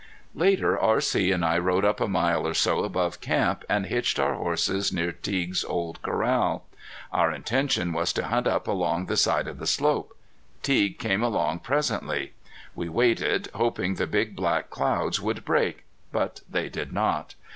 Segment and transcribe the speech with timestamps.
[0.33, 1.31] Later, R.C.
[1.31, 5.11] and I rode up a mile or so above camp, and hitched our horses near
[5.11, 6.63] Teague's old corral.
[7.13, 10.17] Our intention was to hunt up along the side of the slope.
[10.63, 12.33] Teague came along presently.
[12.73, 15.83] We waited, hoping the big black clouds would break.
[16.11, 17.35] But they did not.